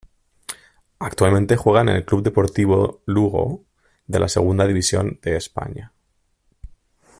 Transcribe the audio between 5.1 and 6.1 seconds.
de España.